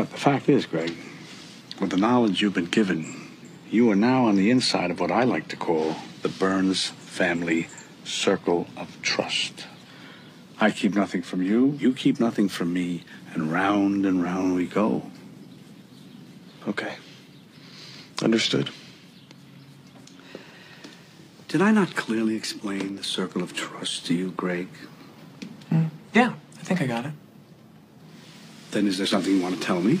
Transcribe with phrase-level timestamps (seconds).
[0.00, 0.96] But the fact is, Greg,
[1.78, 3.28] with the knowledge you've been given,
[3.70, 7.68] you are now on the inside of what I like to call the Byrnes family
[8.02, 9.66] circle of trust.
[10.58, 14.64] I keep nothing from you, you keep nothing from me, and round and round we
[14.64, 15.02] go.
[16.66, 16.94] Okay.
[18.22, 18.70] Understood.
[21.48, 24.68] Did I not clearly explain the circle of trust to you, Greg?
[25.68, 25.88] Hmm.
[26.14, 27.12] Yeah, I think I got it.
[28.70, 30.00] Then is there something you want to tell me?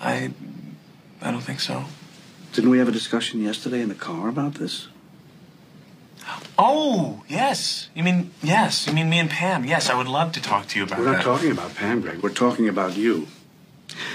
[0.00, 0.32] I.
[1.20, 1.84] I don't think so.
[2.52, 4.88] Didn't we have a discussion yesterday in the car about this?
[6.58, 7.88] Oh, yes.
[7.94, 8.86] You mean, yes.
[8.86, 9.64] You mean me and Pam.
[9.64, 11.04] Yes, I would love to talk to you about that.
[11.04, 11.24] We're not that.
[11.24, 12.22] talking about Pam, Greg.
[12.22, 13.26] We're talking about you.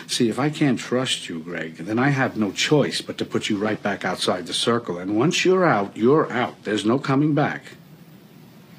[0.07, 3.49] See, if I can't trust you, Greg, then I have no choice but to put
[3.49, 4.97] you right back outside the circle.
[4.97, 6.63] And once you're out, you're out.
[6.63, 7.63] There's no coming back.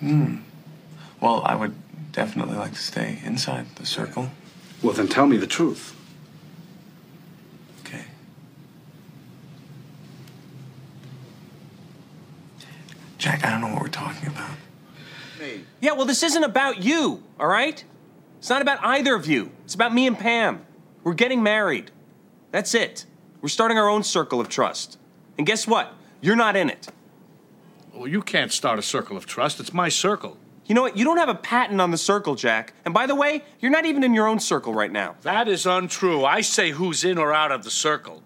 [0.00, 0.38] Hmm.
[1.20, 1.74] Well, I would
[2.12, 4.30] definitely like to stay inside the circle.
[4.82, 5.94] Well, then tell me the truth.
[7.80, 8.04] Okay.
[13.18, 14.50] Jack, I don't know what we're talking about.
[15.40, 15.64] Me.
[15.80, 17.84] Yeah, well, this isn't about you, all right?
[18.38, 19.50] It's not about either of you.
[19.64, 20.64] It's about me and Pam.
[21.02, 21.90] We're getting married.
[22.52, 23.04] That's it.
[23.40, 24.98] We're starting our own circle of trust.
[25.36, 25.92] And guess what?
[26.20, 26.88] You're not in it.
[27.92, 29.58] Well, you can't start a circle of trust.
[29.58, 30.36] It's my circle.
[30.68, 30.98] You know what?
[30.98, 32.74] You don't have a patent on the circle, Jack.
[32.84, 35.16] And by the way, you're not even in your own circle right now.
[35.22, 36.24] That is untrue.
[36.26, 38.22] I say who's in or out of the circle.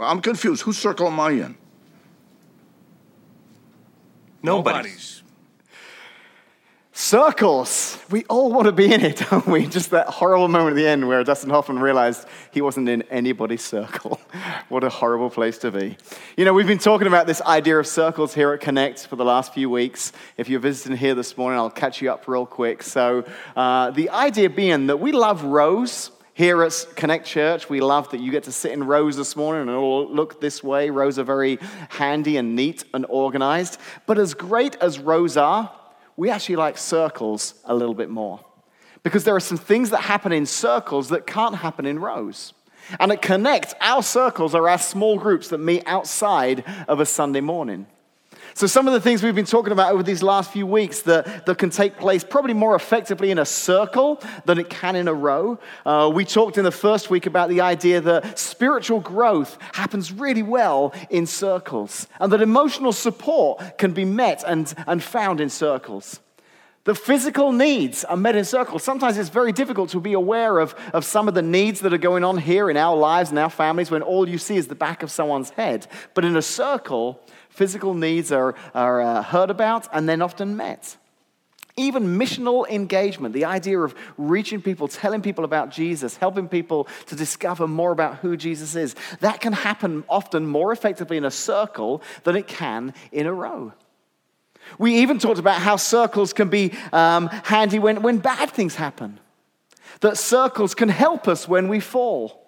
[0.00, 0.62] I'm confused.
[0.62, 1.56] Whose circle am I in?
[4.42, 5.17] Nobody's.
[7.00, 7.96] Circles.
[8.10, 9.68] We all want to be in it, don't we?
[9.68, 13.64] Just that horrible moment at the end where Dustin Hoffman realized he wasn't in anybody's
[13.64, 14.20] circle.
[14.68, 15.96] what a horrible place to be.
[16.36, 19.24] You know, we've been talking about this idea of circles here at Connect for the
[19.24, 20.12] last few weeks.
[20.36, 22.82] If you're visiting here this morning, I'll catch you up real quick.
[22.82, 23.24] So,
[23.54, 26.10] uh, the idea being that we love rows.
[26.34, 29.62] Here at Connect Church, we love that you get to sit in rows this morning
[29.62, 30.88] and all look this way.
[30.88, 33.76] Rows are very handy and neat and organized.
[34.06, 35.72] But as great as rows are,
[36.18, 38.40] we actually like circles a little bit more.
[39.04, 42.52] Because there are some things that happen in circles that can't happen in rows.
[42.98, 47.40] And at Connect, our circles are our small groups that meet outside of a Sunday
[47.40, 47.86] morning.
[48.58, 51.46] So, some of the things we've been talking about over these last few weeks that,
[51.46, 55.14] that can take place probably more effectively in a circle than it can in a
[55.14, 55.60] row.
[55.86, 60.42] Uh, we talked in the first week about the idea that spiritual growth happens really
[60.42, 66.18] well in circles, and that emotional support can be met and, and found in circles.
[66.82, 68.82] The physical needs are met in circles.
[68.82, 71.98] Sometimes it's very difficult to be aware of, of some of the needs that are
[71.98, 74.74] going on here in our lives and our families when all you see is the
[74.74, 75.86] back of someone's head.
[76.14, 80.96] But in a circle, physical needs are, are uh, heard about and then often met.
[81.76, 87.14] Even missional engagement, the idea of reaching people, telling people about Jesus, helping people to
[87.14, 92.02] discover more about who Jesus is, that can happen often more effectively in a circle
[92.24, 93.72] than it can in a row.
[94.78, 99.20] We even talked about how circles can be um, handy when, when bad things happen,
[100.00, 102.47] that circles can help us when we fall.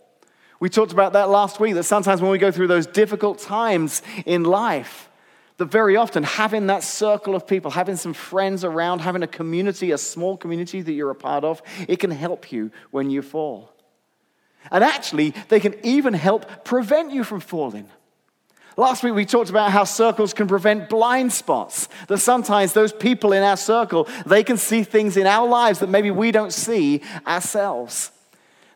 [0.60, 4.03] We talked about that last week, that sometimes when we go through those difficult times
[4.26, 5.09] in life,
[5.56, 9.91] that very often having that circle of people, having some friends around, having a community,
[9.91, 13.72] a small community that you're a part of, it can help you when you fall.
[14.71, 17.88] And actually, they can even help prevent you from falling.
[18.77, 21.88] Last week, we talked about how circles can prevent blind spots.
[22.09, 25.88] That sometimes those people in our circle, they can see things in our lives that
[25.88, 28.12] maybe we don't see ourselves.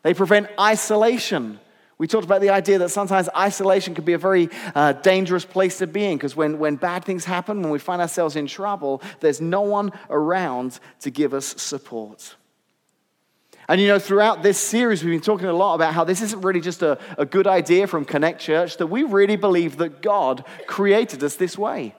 [0.03, 1.59] They prevent isolation.
[1.97, 5.77] We talked about the idea that sometimes isolation can be a very uh, dangerous place
[5.77, 9.01] to be in because when, when bad things happen, when we find ourselves in trouble,
[9.21, 12.35] there's no one around to give us support.
[13.67, 16.41] And you know, throughout this series, we've been talking a lot about how this isn't
[16.41, 20.45] really just a, a good idea from Connect Church, that we really believe that God
[20.67, 21.95] created us this way.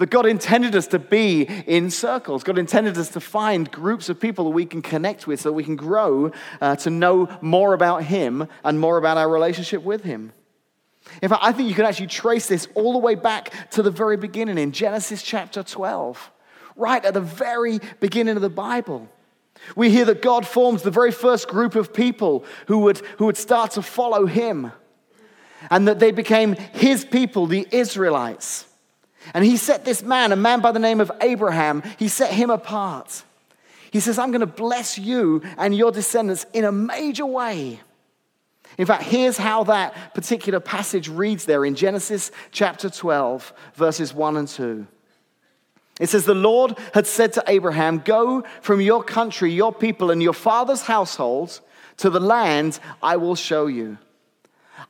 [0.00, 2.42] That God intended us to be in circles.
[2.42, 5.52] God intended us to find groups of people that we can connect with so that
[5.52, 6.32] we can grow
[6.62, 10.32] uh, to know more about Him and more about our relationship with Him.
[11.20, 13.90] In fact, I think you can actually trace this all the way back to the
[13.90, 16.30] very beginning in Genesis chapter 12,
[16.76, 19.06] right at the very beginning of the Bible.
[19.76, 23.36] We hear that God forms the very first group of people who would, who would
[23.36, 24.72] start to follow Him,
[25.68, 28.64] and that they became His people, the Israelites.
[29.34, 32.50] And he set this man, a man by the name of Abraham, he set him
[32.50, 33.22] apart.
[33.90, 37.80] He says, I'm going to bless you and your descendants in a major way.
[38.78, 44.36] In fact, here's how that particular passage reads there in Genesis chapter 12, verses 1
[44.36, 44.86] and 2.
[46.00, 50.22] It says, The Lord had said to Abraham, Go from your country, your people, and
[50.22, 51.60] your father's household
[51.98, 53.98] to the land I will show you.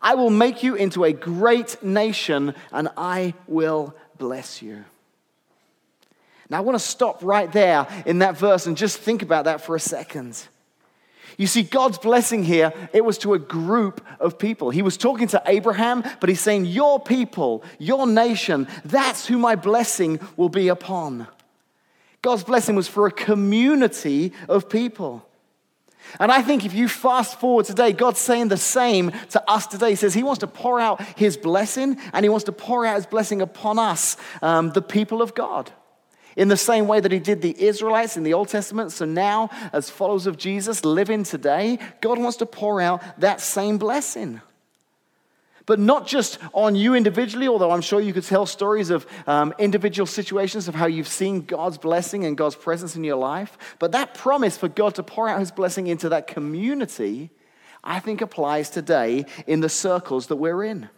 [0.01, 4.85] I will make you into a great nation, and I will bless you.
[6.49, 9.63] Now, I want to stop right there in that verse and just think about that
[9.63, 10.47] for a second.
[11.39, 14.71] You see, God's blessing here, it was to a group of people.
[14.71, 19.57] He was talking to Abraham, but he's saying, Your people, your nation, that's who my
[19.57, 21.27] blessing will be upon.
[22.21, 25.27] God's blessing was for a community of people.
[26.19, 29.91] And I think if you fast forward today, God's saying the same to us today.
[29.91, 32.97] He says He wants to pour out His blessing, and He wants to pour out
[32.97, 35.71] His blessing upon us, um, the people of God.
[36.37, 39.51] In the same way that He did the Israelites in the Old Testament, so now,
[39.73, 44.41] as followers of Jesus living today, God wants to pour out that same blessing
[45.67, 49.55] but not just on you individually, although I'm sure you could tell stories of um,
[49.59, 53.57] individual situations of how you've seen God's blessing and God's presence in your life.
[53.79, 57.31] But that promise for God to pour out his blessing into that community,
[57.85, 60.89] I think applies today in the circles that we're in.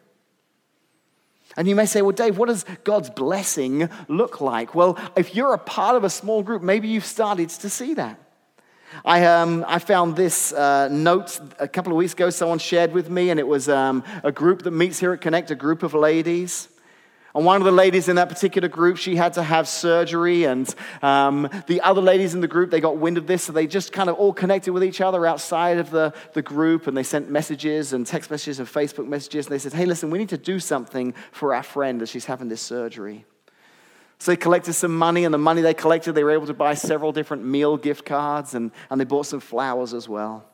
[1.56, 4.74] And you may say, well, Dave, what does God's blessing look like?
[4.74, 8.18] Well, if you're a part of a small group, maybe you've started to see that.
[9.04, 13.10] I, um, I found this uh, note a couple of weeks ago, someone shared with
[13.10, 15.94] me, and it was um, a group that meets here at Connect, a group of
[15.94, 16.68] ladies.
[17.34, 20.72] And one of the ladies in that particular group, she had to have surgery, and
[21.00, 23.90] um, the other ladies in the group, they got wind of this, so they just
[23.90, 27.30] kind of all connected with each other outside of the, the group, and they sent
[27.30, 30.38] messages and text messages and Facebook messages, and they said, hey, listen, we need to
[30.38, 33.24] do something for our friend as she's having this surgery.
[34.22, 36.74] So they collected some money, and the money they collected, they were able to buy
[36.74, 40.44] several different meal gift cards, and, and they bought some flowers as well.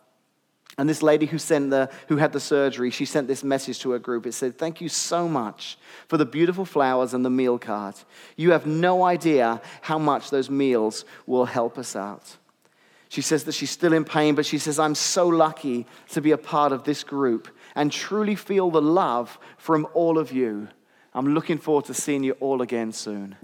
[0.78, 3.90] And this lady who, sent the, who had the surgery, she sent this message to
[3.90, 4.24] her group.
[4.24, 5.76] It said, Thank you so much
[6.06, 7.94] for the beautiful flowers and the meal card.
[8.38, 12.38] You have no idea how much those meals will help us out.
[13.10, 16.30] She says that she's still in pain, but she says, I'm so lucky to be
[16.30, 20.68] a part of this group and truly feel the love from all of you.
[21.12, 23.36] I'm looking forward to seeing you all again soon.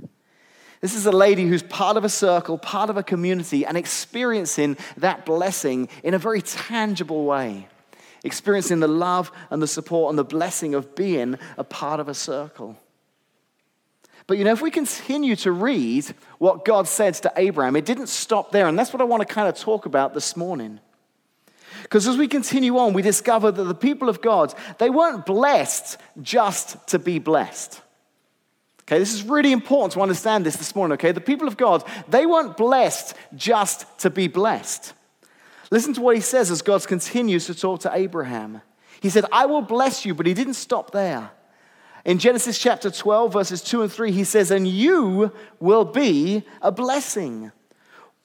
[0.85, 4.77] This is a lady who's part of a circle, part of a community, and experiencing
[4.99, 7.69] that blessing in a very tangible way.
[8.23, 12.13] Experiencing the love and the support and the blessing of being a part of a
[12.13, 12.77] circle.
[14.27, 16.05] But you know, if we continue to read
[16.37, 18.67] what God said to Abraham, it didn't stop there.
[18.69, 20.81] And that's what I want to kind of talk about this morning.
[21.83, 25.97] Because as we continue on, we discover that the people of God, they weren't blessed
[26.21, 27.81] just to be blessed.
[28.87, 31.13] Okay, this is really important to understand this this morning, okay?
[31.13, 34.93] The people of God, they weren't blessed just to be blessed.
[35.71, 38.61] Listen to what he says as God continues to talk to Abraham.
[39.01, 41.31] He said, I will bless you, but he didn't stop there.
[42.05, 46.71] In Genesis chapter 12, verses 2 and 3, he says, And you will be a
[46.71, 47.53] blessing.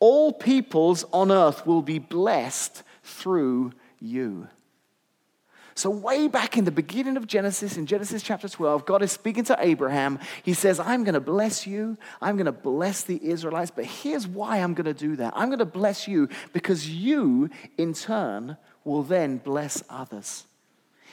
[0.02, 3.72] All peoples on earth will be blessed through
[4.02, 4.50] you.
[5.80, 9.46] So, way back in the beginning of Genesis, in Genesis chapter 12, God is speaking
[9.46, 10.20] to Abraham.
[10.44, 11.98] He says, I'm going to bless you.
[12.22, 13.72] I'm going to bless the Israelites.
[13.74, 17.50] But here's why I'm going to do that I'm going to bless you because you,
[17.78, 20.44] in turn, will then bless others.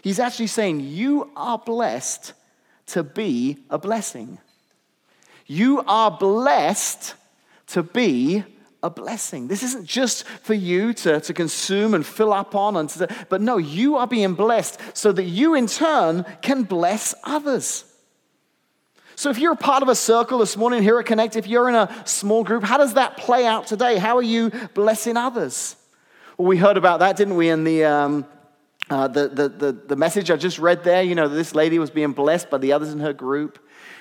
[0.03, 2.33] He's actually saying, You are blessed
[2.87, 4.37] to be a blessing.
[5.47, 7.15] You are blessed
[7.69, 8.43] to be
[8.83, 9.49] a blessing.
[9.49, 13.41] This isn't just for you to, to consume and fill up on, and to, but
[13.41, 17.85] no, you are being blessed so that you in turn can bless others.
[19.19, 21.71] So, if you're a part of a circle this morning here at Connect, if you're
[21.71, 23.97] in a small group, how does that play out today?
[23.97, 25.75] How are you blessing others?
[26.37, 28.27] Well, we heard about that, didn't we, in the, um,
[28.91, 31.03] uh, the, the, the, the message I just read there?
[31.03, 33.59] You know, this lady was being blessed by the others in her group.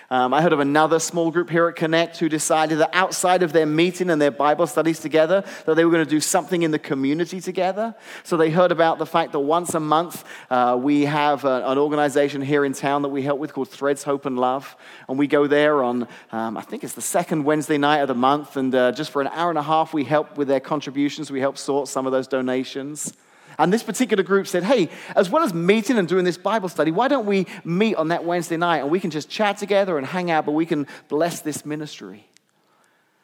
[0.09, 3.53] Um, I heard of another small group here at Connect who decided that outside of
[3.53, 6.71] their meeting and their Bible studies together, that they were going to do something in
[6.71, 7.95] the community together.
[8.23, 11.77] So they heard about the fact that once a month uh, we have a, an
[11.77, 14.75] organization here in town that we help with called Threads Hope and Love.
[15.09, 18.13] And we go there on, um, I think it's the second Wednesday night of the
[18.15, 18.57] month.
[18.57, 21.31] And uh, just for an hour and a half, we help with their contributions.
[21.31, 23.13] We help sort some of those donations.
[23.57, 26.91] And this particular group said, hey, as well as meeting and doing this Bible study,
[26.91, 30.05] why don't we meet on that Wednesday night and we can just chat together and
[30.05, 32.27] hang out, but we can bless this ministry?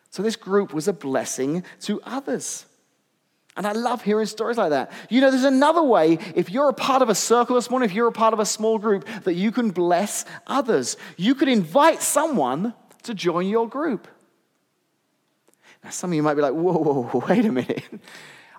[0.10, 2.66] So this group was a blessing to others.
[3.58, 4.92] And I love hearing stories like that.
[5.10, 7.96] You know, there's another way, if you're a part of a circle this morning, if
[7.96, 10.96] you're a part of a small group, that you can bless others.
[11.18, 12.74] You could invite someone
[13.04, 14.08] to join your group.
[15.84, 17.84] Now, some of you might be like, whoa, whoa, wait a minute.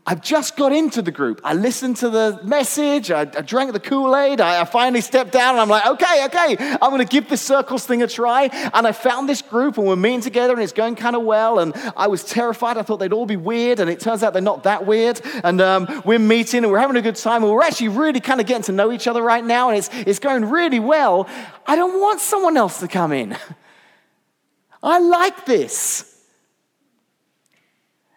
[0.05, 1.41] I've just got into the group.
[1.45, 3.13] I listened to the message.
[3.13, 4.41] I, I drank the Kool Aid.
[4.41, 7.41] I, I, finally stepped down and I'm like, okay, okay, I'm going to give this
[7.41, 8.51] circles thing a try.
[8.75, 11.61] And I found this group and we're meeting together and it's going kind of well.
[11.61, 12.79] And I was terrified.
[12.79, 13.79] I thought they'd all be weird.
[13.79, 15.21] And it turns out they're not that weird.
[15.45, 17.45] And um, we're meeting and we're having a good time.
[17.45, 19.69] And we're actually really kind of getting to know each other right now.
[19.69, 21.29] And it's, it's going really well.
[21.65, 23.37] I don't want someone else to come in.
[24.83, 26.12] I like this.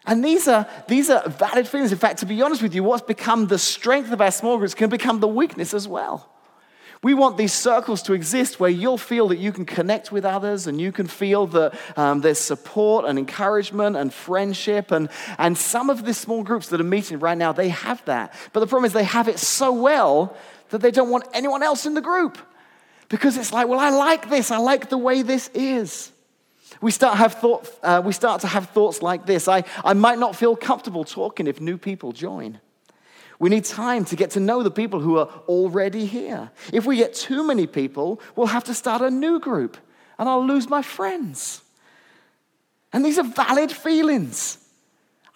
[0.06, 1.92] And these are, these are valid feelings.
[1.92, 4.74] In fact, to be honest with you, what's become the strength of our small groups
[4.74, 6.30] can become the weakness as well.
[7.02, 10.66] We want these circles to exist where you'll feel that you can connect with others
[10.66, 14.90] and you can feel that um, there's support and encouragement and friendship.
[14.90, 15.08] And,
[15.38, 18.32] and some of the small groups that are meeting right now, they have that.
[18.52, 20.36] But the problem is they have it so well
[20.70, 22.38] that they don't want anyone else in the group
[23.08, 26.10] because it's like, well, I like this, I like the way this is.
[26.80, 30.18] We start, have thought, uh, we start to have thoughts like this I, I might
[30.18, 32.60] not feel comfortable talking if new people join.
[33.38, 36.50] We need time to get to know the people who are already here.
[36.72, 39.76] If we get too many people, we'll have to start a new group
[40.18, 41.62] and I'll lose my friends.
[42.92, 44.58] And these are valid feelings.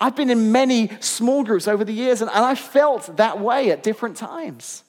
[0.00, 3.70] I've been in many small groups over the years and, and I felt that way
[3.70, 4.82] at different times.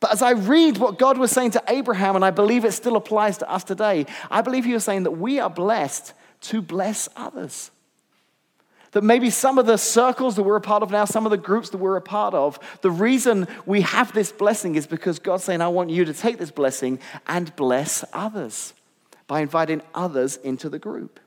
[0.00, 2.96] But as I read what God was saying to Abraham, and I believe it still
[2.96, 6.12] applies to us today, I believe he was saying that we are blessed
[6.42, 7.70] to bless others.
[8.92, 11.36] That maybe some of the circles that we're a part of now, some of the
[11.36, 15.44] groups that we're a part of, the reason we have this blessing is because God's
[15.44, 18.72] saying, I want you to take this blessing and bless others
[19.26, 21.20] by inviting others into the group.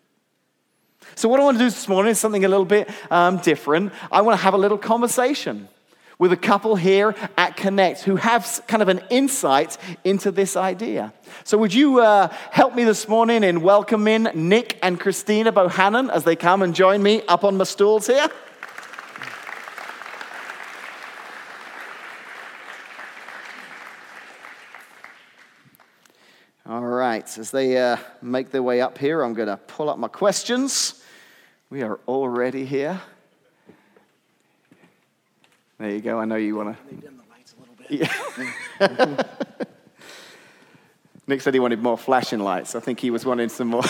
[1.15, 3.91] So, what I want to do this morning is something a little bit um, different.
[4.11, 5.67] I want to have a little conversation
[6.21, 11.11] with a couple here at Connect who have kind of an insight into this idea.
[11.43, 16.23] So, would you uh, help me this morning in welcoming Nick and Christina Bohannon as
[16.23, 18.27] they come and join me up on my stools here?
[26.67, 29.97] All right, as they uh, make their way up here, I'm going to pull up
[29.97, 31.03] my questions.
[31.71, 33.01] We are already here.
[35.81, 36.19] There you go.
[36.19, 36.95] I know you want to.
[36.95, 38.07] dim the lights a little bit.
[38.79, 39.23] Yeah.
[41.25, 42.75] Nick said he wanted more flashing lights.
[42.75, 43.81] I think he was wanting some more.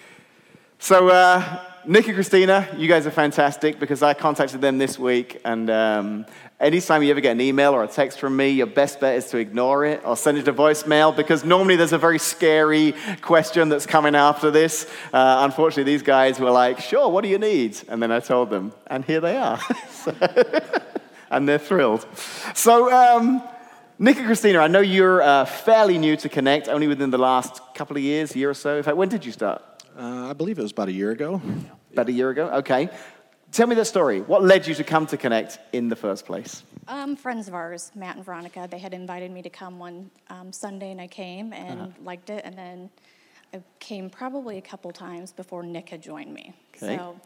[0.80, 5.40] so, uh, Nick and Christina, you guys are fantastic because I contacted them this week.
[5.46, 6.26] And um,
[6.60, 9.30] anytime you ever get an email or a text from me, your best bet is
[9.30, 13.70] to ignore it or send it to voicemail because normally there's a very scary question
[13.70, 14.90] that's coming after this.
[15.10, 17.80] Uh, unfortunately, these guys were like, sure, what do you need?
[17.88, 19.58] And then I told them, and here they are.
[21.30, 22.06] and they're thrilled.
[22.54, 23.42] So, um,
[23.98, 27.62] Nick and Christina, I know you're uh, fairly new to Connect, only within the last
[27.74, 28.76] couple of years, year or so.
[28.76, 29.62] In fact, when did you start?
[29.98, 31.40] Uh, I believe it was about a year ago.
[31.92, 32.48] About a year ago?
[32.58, 32.88] Okay.
[33.52, 34.20] Tell me the story.
[34.20, 36.62] What led you to come to Connect in the first place?
[36.86, 40.52] Um, friends of ours, Matt and Veronica, they had invited me to come one um,
[40.52, 41.90] Sunday, and I came and uh-huh.
[42.04, 42.44] liked it.
[42.44, 42.90] And then
[43.52, 46.54] I came probably a couple times before Nick had joined me.
[46.76, 46.96] Okay.
[46.96, 47.20] So,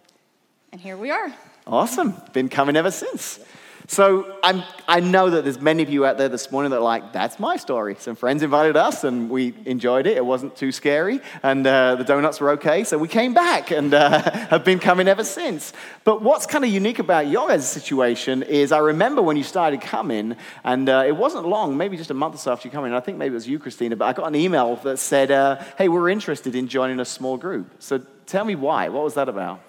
[0.72, 1.32] and here we are.
[1.66, 2.14] Awesome.
[2.32, 3.40] Been coming ever since.
[3.86, 6.82] So I'm, I know that there's many of you out there this morning that are
[6.82, 7.96] like, that's my story.
[7.98, 10.16] Some friends invited us and we enjoyed it.
[10.16, 12.84] It wasn't too scary and uh, the donuts were okay.
[12.84, 15.74] So we came back and uh, have been coming ever since.
[16.02, 19.82] But what's kind of unique about your guys' situation is I remember when you started
[19.82, 22.86] coming and uh, it wasn't long, maybe just a month or so after you come
[22.86, 22.94] in.
[22.94, 25.62] I think maybe it was you, Christina, but I got an email that said, uh,
[25.76, 27.70] hey, we're interested in joining a small group.
[27.80, 28.88] So tell me why.
[28.88, 29.60] What was that about?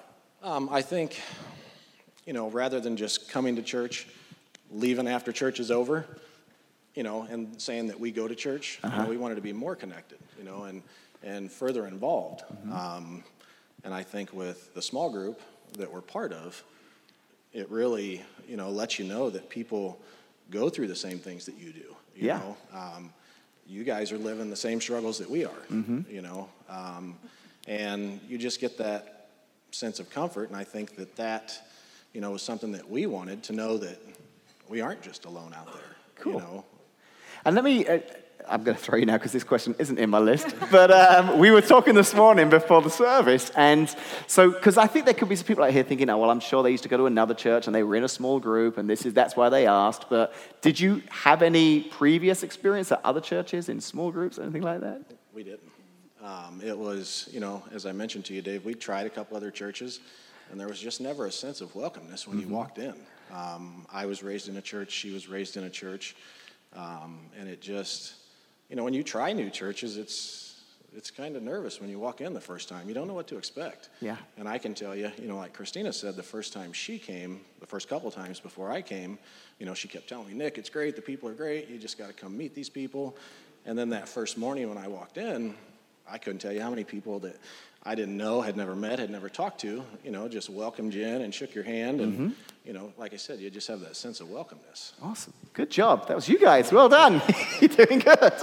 [0.41, 1.19] Um, I think
[2.25, 4.07] you know, rather than just coming to church,
[4.71, 6.05] leaving after church is over,
[6.95, 8.91] you know, and saying that we go to church, uh-huh.
[8.91, 9.11] you know, uh-huh.
[9.11, 10.81] we wanted to be more connected, you know, and,
[11.23, 12.41] and further involved.
[12.41, 12.73] Mm-hmm.
[12.73, 13.23] Um,
[13.83, 15.39] and I think with the small group
[15.77, 16.63] that we're part of,
[17.53, 19.99] it really, you know, lets you know that people
[20.49, 21.95] go through the same things that you do.
[22.15, 22.39] You yeah.
[22.39, 23.13] know, um,
[23.67, 25.63] you guys are living the same struggles that we are.
[25.71, 26.01] Mm-hmm.
[26.09, 27.17] You know, um,
[27.67, 29.29] and you just get that
[29.71, 30.49] sense of comfort.
[30.49, 31.59] And I think that that
[32.15, 33.99] you know, was something that we wanted to know that
[34.69, 35.83] we aren't just alone out there.
[36.15, 36.33] Cool.
[36.33, 36.65] You know?
[37.43, 37.99] And let me, uh,
[38.47, 40.55] I'm going to throw you now because this question isn't in my list.
[40.71, 43.51] but um, we were talking this morning before the service.
[43.57, 43.93] And
[44.27, 46.39] so, because I think there could be some people out here thinking, oh, well, I'm
[46.39, 48.77] sure they used to go to another church and they were in a small group
[48.77, 50.09] and this is, that's why they asked.
[50.09, 54.79] But did you have any previous experience at other churches in small groups, anything like
[54.79, 55.01] that?
[55.33, 55.69] We didn't.
[56.23, 59.35] Um, it was, you know, as I mentioned to you, Dave, we tried a couple
[59.35, 59.99] other churches
[60.51, 62.49] and there was just never a sense of welcomeness when mm-hmm.
[62.49, 62.95] you walked in.
[63.33, 66.15] Um, I was raised in a church, she was raised in a church,
[66.75, 68.15] um, and it just,
[68.69, 70.45] you know, when you try new churches, it's
[70.95, 72.87] it's kind of nervous when you walk in the first time.
[72.87, 73.89] You don't know what to expect.
[74.01, 74.15] Yeah.
[74.37, 77.41] And I can tell you, you know, like Christina said, the first time she came,
[77.59, 79.19] the first couple times before I came,
[79.59, 80.95] you know, she kept telling me, Nick, it's great.
[80.95, 81.69] The people are great.
[81.69, 83.17] You just got to come meet these people.
[83.65, 85.55] And then that first morning when I walked in,
[86.09, 87.35] I couldn't tell you how many people that
[87.83, 91.05] I didn't know, had never met, had never talked to, you know, just welcomed you
[91.05, 92.01] in and shook your hand.
[92.01, 92.29] And, Mm-hmm.
[92.65, 94.93] you know, like I said, you just have that sense of welcomeness.
[95.03, 95.33] Awesome.
[95.53, 96.07] Good job.
[96.07, 96.71] That was you guys.
[96.71, 97.21] Well done.
[97.61, 98.33] You're doing good.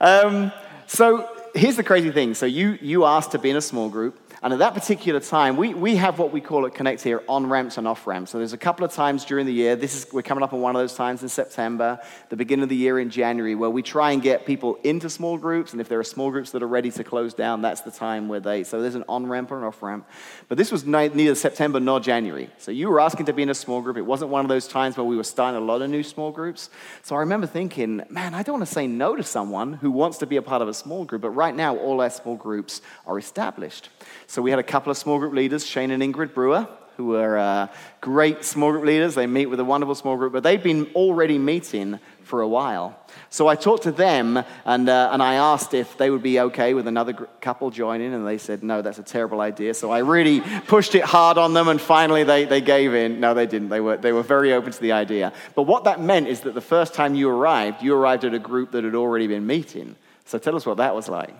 [0.00, 0.52] Um,
[0.86, 2.34] so here's the crazy thing.
[2.34, 4.27] So you, you asked to be in a small group.
[4.40, 7.48] And at that particular time, we, we have what we call at Connect here on
[7.48, 8.30] ramps and off ramps.
[8.30, 9.74] So there's a couple of times during the year.
[9.74, 12.68] This is we're coming up on one of those times in September, the beginning of
[12.68, 15.72] the year in January, where we try and get people into small groups.
[15.72, 18.28] And if there are small groups that are ready to close down, that's the time
[18.28, 18.62] where they.
[18.62, 20.06] So there's an on ramp or an off ramp.
[20.46, 22.48] But this was neither September nor January.
[22.58, 23.96] So you were asking to be in a small group.
[23.96, 26.30] It wasn't one of those times where we were starting a lot of new small
[26.30, 26.70] groups.
[27.02, 30.18] So I remember thinking, man, I don't want to say no to someone who wants
[30.18, 31.22] to be a part of a small group.
[31.22, 33.88] But right now, all our small groups are established.
[34.28, 36.68] So we had a couple of small group leaders, Shane and Ingrid Brewer,
[36.98, 37.68] who are uh,
[38.02, 39.14] great small group leaders.
[39.14, 42.98] They meet with a wonderful small group, but they've been already meeting for a while.
[43.30, 46.74] So I talked to them and, uh, and I asked if they would be okay
[46.74, 49.72] with another gr- couple joining, and they said, no, that's a terrible idea.
[49.72, 53.20] So I really pushed it hard on them, and finally they, they gave in.
[53.20, 53.70] No, they didn't.
[53.70, 55.32] They were, they were very open to the idea.
[55.54, 58.38] But what that meant is that the first time you arrived, you arrived at a
[58.38, 59.96] group that had already been meeting.
[60.26, 61.34] So tell us what that was like.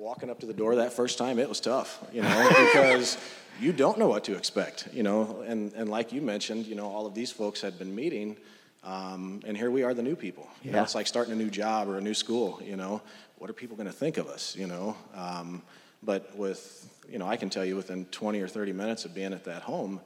[0.00, 3.18] Walking up to the door that first time, it was tough, you know, because
[3.60, 6.86] you don't know what to expect, you know, and, and like you mentioned, you know,
[6.86, 8.34] all of these folks had been meeting,
[8.82, 10.48] um, and here we are, the new people.
[10.64, 10.84] You know, Yeah.
[10.84, 13.02] it's like starting a new job or a new school, you know,
[13.36, 14.96] what are people going to think of us, you know?
[15.14, 15.60] Um,
[16.02, 19.34] but with, you know, I can tell you within 20 or 30 minutes of being
[19.34, 20.00] at that home,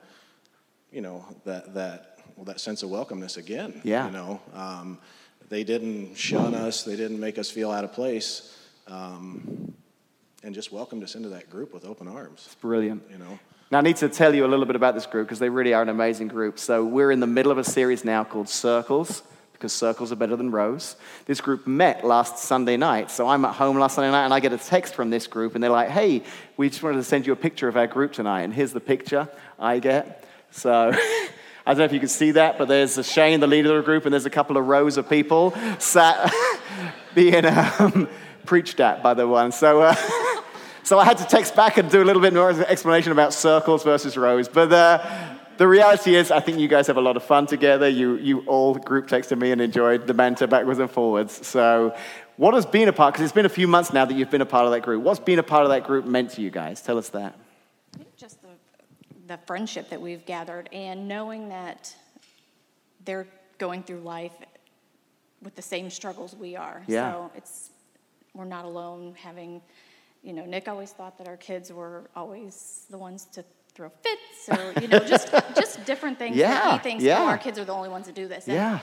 [0.91, 4.07] you know, that, that, well, that sense of welcomeness again, Yeah.
[4.07, 4.99] you know, um,
[5.51, 8.59] they didn't shun us, they didn't make us feel out of place.
[8.89, 9.73] Um,
[10.45, 12.43] and just welcomed us into that group with open arms.
[12.45, 13.03] It's brilliant.
[13.11, 13.39] You know,
[13.71, 15.73] Now, I need to tell you a little bit about this group because they really
[15.73, 16.59] are an amazing group.
[16.59, 19.23] So, we're in the middle of a series now called Circles
[19.55, 20.97] because circles are better than rows.
[21.25, 23.11] This group met last Sunday night.
[23.11, 25.55] So, I'm at home last Sunday night and I get a text from this group
[25.55, 26.23] and they're like, hey,
[26.59, 28.43] we just wanted to send you a picture of our group tonight.
[28.43, 30.25] And here's the picture I get.
[30.51, 30.93] So,
[31.67, 33.87] I don't know if you can see that, but there's Shane, the leader of the
[33.87, 36.31] group, and there's a couple of rows of people sat
[37.15, 38.07] being um,
[38.45, 39.53] preached at by the one.
[39.53, 39.95] So, uh,
[40.85, 43.83] so I had to text back and do a little bit more explanation about circles
[43.83, 44.49] versus rows.
[44.49, 47.89] But uh, the reality is, I think you guys have a lot of fun together.
[47.89, 51.47] You, you all group texted me and enjoyed the banter backwards and forwards.
[51.47, 51.97] So,
[52.37, 54.41] what has been a part, because it's been a few months now that you've been
[54.41, 56.51] a part of that group, what's been a part of that group meant to you
[56.51, 56.83] guys?
[56.83, 57.39] Tell us that.
[57.95, 58.49] I think just the,
[59.29, 61.95] the friendship that we've gathered and knowing that
[63.05, 64.33] they're going through life
[65.43, 66.83] with the same struggles we are.
[66.89, 67.13] Yeah.
[67.13, 67.71] So it's,
[68.35, 69.63] we're not alone having,
[70.25, 74.49] you know, Nick always thought that our kids were always the ones to throw fits
[74.49, 76.37] or, you know, just, just different things.
[76.37, 77.21] Yeah, that He thinks, yeah.
[77.21, 78.47] oh, our kids are the only ones that do this.
[78.47, 78.79] And Yeah.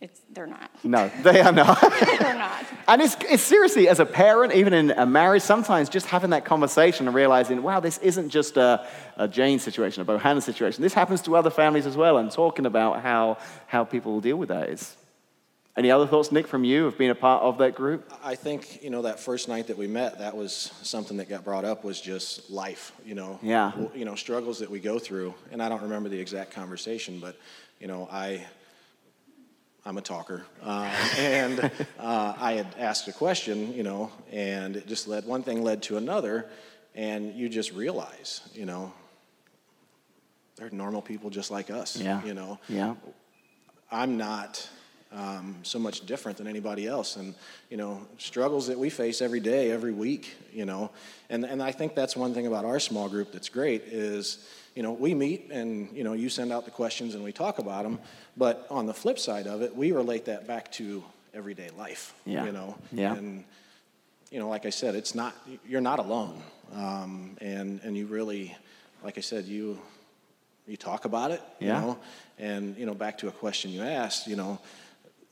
[0.00, 0.70] It's, they're not.
[0.82, 1.80] No, they are not.
[2.18, 2.64] they're not.
[2.88, 6.44] And it's, it's seriously, as a parent, even in a marriage, sometimes just having that
[6.44, 10.82] conversation and realizing, wow, this isn't just a, a Jane situation, a Bohannon situation.
[10.82, 14.36] This happens to other families as well, and talking about how, how people will deal
[14.36, 14.94] with that is.
[15.76, 18.12] Any other thoughts, Nick, from you of being a part of that group?
[18.22, 21.44] I think you know that first night that we met, that was something that got
[21.44, 22.92] brought up was just life.
[23.04, 23.72] You know, Yeah.
[23.92, 27.36] You know, struggles that we go through, and I don't remember the exact conversation, but
[27.80, 28.44] you know, I.
[29.86, 34.86] I'm a talker, uh, and uh, I had asked a question, you know, and it
[34.86, 36.46] just led one thing led to another,
[36.94, 38.94] and you just realize, you know,
[40.56, 41.98] they're normal people just like us.
[42.00, 42.24] Yeah.
[42.24, 42.94] You know, Yeah.
[43.92, 44.66] I'm not
[45.14, 47.16] um, so much different than anybody else.
[47.16, 47.34] And,
[47.70, 50.90] you know, struggles that we face every day, every week, you know.
[51.30, 54.82] And, and I think that's one thing about our small group that's great is, you
[54.82, 57.84] know, we meet and, you know, you send out the questions and we talk about
[57.84, 58.00] them.
[58.36, 62.44] But on the flip side of it, we relate that back to everyday life, Yeah.
[62.44, 62.76] you know.
[62.92, 63.14] Yeah.
[63.14, 63.44] And,
[64.30, 65.34] you know, like I said, it's not,
[65.66, 66.42] you're not alone.
[66.74, 68.56] Um, and, and you really,
[69.04, 69.78] like I said, you,
[70.66, 71.80] you talk about it, you Yeah.
[71.80, 71.98] know,
[72.38, 74.58] and you know, back to a question you asked, you know,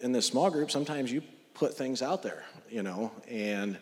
[0.03, 1.23] in this small group, sometimes you
[1.55, 3.79] put things out there, you know, and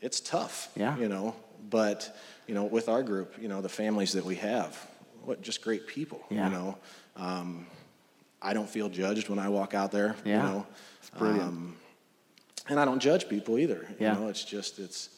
[0.00, 0.96] it's tough, Yeah.
[0.96, 1.34] you know,
[1.68, 4.76] but you know, with our group, you know, the families that we have,
[5.24, 6.46] what just great people, Yeah.
[6.48, 6.78] you know.
[7.16, 7.66] Um,
[8.42, 10.46] I don't feel judged when I walk out there, Yeah.
[10.46, 10.66] you know.
[11.00, 11.42] It's brilliant.
[11.42, 11.76] Um,
[12.68, 14.14] and I don't judge people either, Yeah.
[14.14, 14.28] you know.
[14.28, 15.10] It's just it's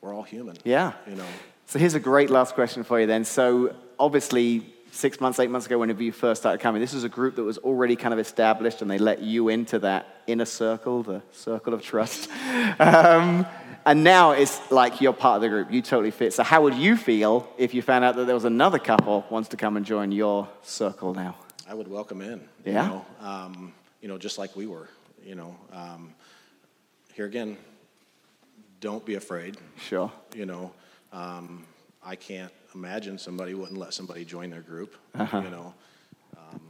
[0.00, 0.92] we're all human, Yeah.
[1.08, 1.26] you know.
[1.66, 3.24] So here's a great last question for you then.
[3.24, 7.08] So obviously, six months, eight months ago, whenever you first started coming, this was a
[7.08, 11.02] group that was already kind of established and they let you into that inner circle,
[11.02, 12.28] the circle of trust.
[12.78, 13.46] Um,
[13.86, 15.70] and now it's like you're part of the group.
[15.70, 16.34] You totally fit.
[16.34, 19.48] So, how would you feel if you found out that there was another couple wants
[19.50, 21.36] to come and join your circle now?
[21.68, 22.48] I would welcome in.
[22.64, 22.84] Yeah?
[22.84, 24.88] You know, um, you know just like we were.
[25.24, 26.12] You know, um,
[27.14, 27.56] here again,
[28.80, 29.56] don't be afraid.
[29.78, 30.10] Sure.
[30.34, 30.72] You know,
[31.12, 31.64] um,
[32.04, 34.94] I can't imagine somebody wouldn't let somebody join their group.
[35.14, 35.40] Uh-huh.
[35.42, 35.74] You know,
[36.36, 36.60] um,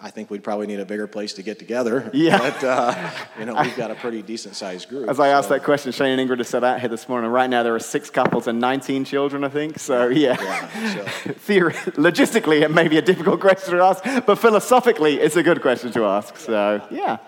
[0.00, 2.10] I think we'd probably need a bigger place to get together.
[2.14, 2.38] Yeah.
[2.38, 5.08] But, uh, you know, we've got a pretty decent sized group.
[5.10, 7.30] As I asked so- that question, Shane and Ingrid have said out here this morning.
[7.30, 9.78] Right now, there are six couples and 19 children, I think.
[9.78, 10.40] So, yeah.
[10.42, 15.36] Yeah, so- Theory, logistically, it may be a difficult question to ask, but philosophically, it's
[15.36, 16.36] a good question to ask.
[16.38, 17.18] So, yeah.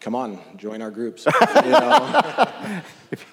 [0.00, 1.26] Come on, join our groups.
[1.64, 2.82] You know,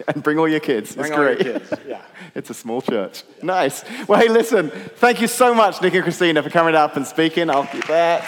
[0.08, 0.96] And bring all your kids.
[0.96, 1.40] bring it's great.
[1.40, 1.74] kids.
[1.88, 2.02] Yeah.
[2.36, 3.24] It's a small church.
[3.42, 3.86] Nice.
[4.08, 7.50] Well, hey, listen, thank you so much, Nick and Christina, for coming up and speaking.
[7.50, 8.24] I'll keep that.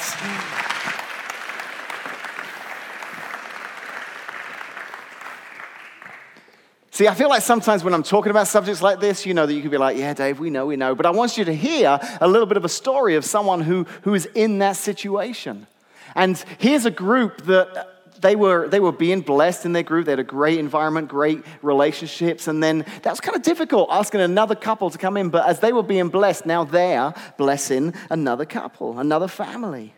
[6.91, 9.54] See, I feel like sometimes when I'm talking about subjects like this, you know, that
[9.54, 10.95] you could be like, yeah, Dave, we know, we know.
[10.95, 13.84] But I want you to hear a little bit of a story of someone who,
[14.02, 15.67] who is in that situation.
[16.15, 20.06] And here's a group that they were, they were being blessed in their group.
[20.06, 22.48] They had a great environment, great relationships.
[22.48, 25.30] And then that was kind of difficult asking another couple to come in.
[25.30, 29.94] But as they were being blessed, now they're blessing another couple, another family.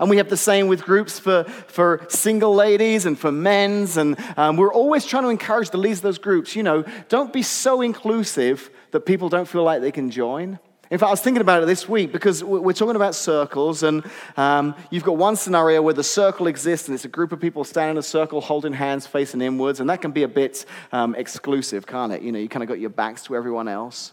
[0.00, 3.96] And we have the same with groups for, for single ladies and for men's.
[3.96, 7.32] And um, we're always trying to encourage the leaders of those groups, you know, don't
[7.32, 10.58] be so inclusive that people don't feel like they can join.
[10.92, 13.82] In fact, I was thinking about it this week because we- we're talking about circles,
[13.82, 14.04] and
[14.36, 17.64] um, you've got one scenario where the circle exists, and it's a group of people
[17.64, 21.14] standing in a circle, holding hands, facing inwards, and that can be a bit um,
[21.14, 22.20] exclusive, can't it?
[22.20, 24.12] You know, you kind of got your backs to everyone else.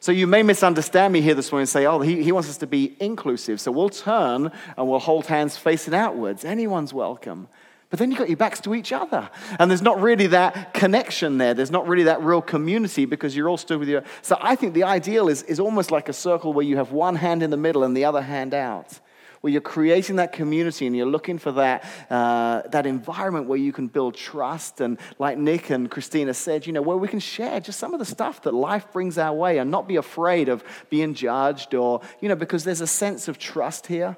[0.00, 2.58] So you may misunderstand me here this morning and say, oh, he, he wants us
[2.58, 3.58] to be inclusive.
[3.58, 6.44] So we'll turn and we'll hold hands facing outwards.
[6.44, 7.48] Anyone's welcome.
[7.90, 9.28] But then you've got your backs to each other.
[9.58, 11.54] And there's not really that connection there.
[11.54, 14.04] There's not really that real community because you're all stood with your.
[14.22, 17.16] So I think the ideal is, is almost like a circle where you have one
[17.16, 19.00] hand in the middle and the other hand out.
[19.40, 23.72] Where you're creating that community and you're looking for that, uh, that environment where you
[23.72, 24.80] can build trust.
[24.80, 27.98] And like Nick and Christina said, you know, where we can share just some of
[27.98, 32.02] the stuff that life brings our way and not be afraid of being judged or,
[32.20, 34.16] you know, because there's a sense of trust here.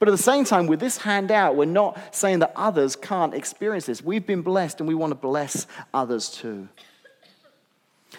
[0.00, 3.84] But at the same time, with this handout, we're not saying that others can't experience
[3.84, 4.02] this.
[4.02, 6.68] We've been blessed and we want to bless others too.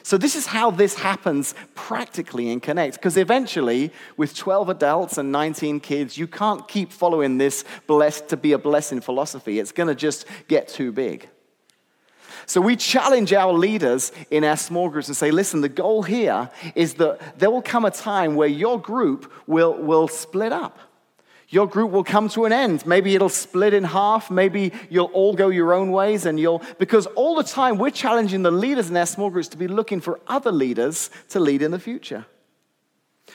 [0.03, 2.95] So, this is how this happens practically in Connect.
[2.95, 8.37] Because eventually, with 12 adults and 19 kids, you can't keep following this blessed to
[8.37, 9.59] be a blessing philosophy.
[9.59, 11.29] It's going to just get too big.
[12.45, 16.51] So, we challenge our leaders in our small groups and say, listen, the goal here
[16.75, 20.77] is that there will come a time where your group will, will split up.
[21.51, 22.85] Your group will come to an end.
[22.87, 24.31] Maybe it'll split in half.
[24.31, 28.41] Maybe you'll all go your own ways and you'll, because all the time we're challenging
[28.41, 31.71] the leaders in our small groups to be looking for other leaders to lead in
[31.71, 32.25] the future.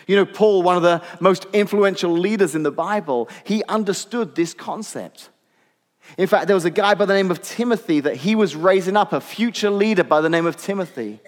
[0.07, 4.55] You know, Paul, one of the most influential leaders in the Bible, he understood this
[4.55, 5.29] concept.
[6.17, 8.97] In fact, there was a guy by the name of Timothy that he was raising
[8.97, 11.21] up, a future leader by the name of Timothy.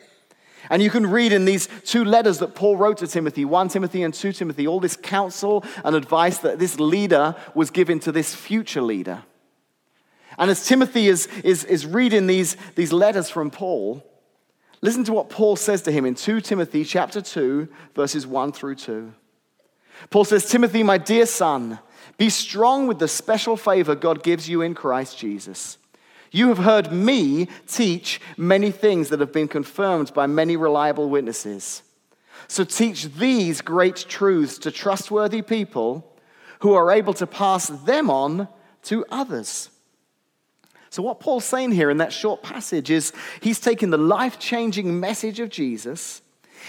[0.71, 4.03] And you can read in these two letters that Paul wrote to Timothy, 1 Timothy
[4.03, 8.35] and 2 Timothy, all this counsel and advice that this leader was giving to this
[8.35, 9.23] future leader.
[10.39, 14.05] And as Timothy is, is, is reading these, these letters from Paul,
[14.81, 18.77] listen to what Paul says to him in 2 Timothy chapter 2, verses 1 through
[18.77, 19.13] 2.
[20.11, 21.81] Paul says, Timothy, my dear son,
[22.19, 25.79] be strong with the special favor God gives you in Christ Jesus.
[26.31, 31.83] You have heard me teach many things that have been confirmed by many reliable witnesses.
[32.47, 36.17] So teach these great truths to trustworthy people
[36.61, 38.49] who are able to pass them on
[38.85, 39.71] to others.
[40.91, 44.99] So, what Paul's saying here in that short passage is he's taking the life changing
[44.99, 46.23] message of Jesus,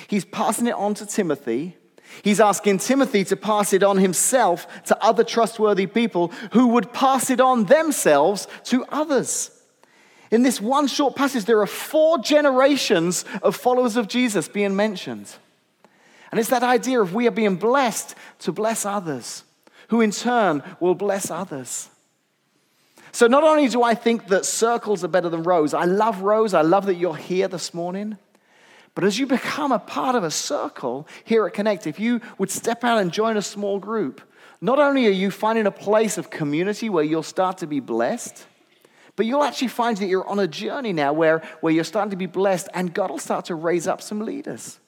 [0.08, 1.78] he's passing it on to Timothy.
[2.24, 7.30] He's asking Timothy to pass it on himself to other trustworthy people who would pass
[7.30, 9.52] it on themselves to others.
[10.32, 15.36] In this one short passage, there are four generations of followers of Jesus being mentioned.
[16.32, 19.44] And it's that idea of we are being blessed to bless others,
[19.88, 21.90] who in turn will bless others.
[23.12, 26.54] So, not only do I think that circles are better than rows, I love rows,
[26.54, 28.18] I love that you're here this morning.
[29.00, 32.52] But as you become a part of a circle here at Connect, if you would
[32.52, 34.20] step out and join a small group,
[34.60, 38.46] not only are you finding a place of community where you'll start to be blessed,
[39.16, 42.18] but you'll actually find that you're on a journey now where, where you're starting to
[42.18, 44.82] be blessed and God will start to raise up some leaders.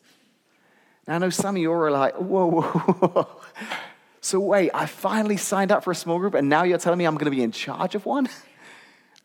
[1.07, 3.41] Now, I know some of you are like, whoa, whoa, whoa.
[4.23, 7.05] So, wait, I finally signed up for a small group, and now you're telling me
[7.05, 8.27] I'm going to be in charge of one?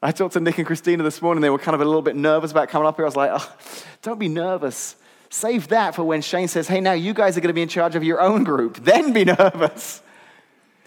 [0.03, 1.41] I talked to Nick and Christina this morning.
[1.41, 3.05] They were kind of a little bit nervous about coming up here.
[3.05, 3.57] I was like, oh,
[4.03, 4.97] don't be nervous.
[5.31, 7.69] Save that for when Shane says, hey, now you guys are going to be in
[7.69, 8.77] charge of your own group.
[8.85, 10.03] Then be nervous.